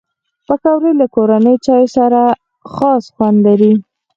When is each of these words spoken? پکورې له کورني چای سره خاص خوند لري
پکورې 0.45 0.91
له 0.99 1.05
کورني 1.15 1.55
چای 1.65 1.85
سره 1.95 2.21
خاص 2.73 3.03
خوند 3.15 3.37
لري 3.47 3.73